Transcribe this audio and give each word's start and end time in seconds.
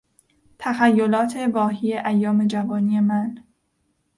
تخیلات 0.59 1.35
واهی 1.53 1.97
ایام 1.97 2.47
جوانی 2.47 2.99
من 2.99 3.37